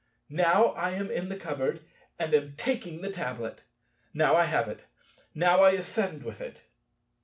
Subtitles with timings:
[0.31, 1.83] Now I am in the cupboard
[2.17, 3.61] and am taking the tablet.
[4.15, 4.85] Now I have it.
[5.35, 6.63] Now I ascend with it.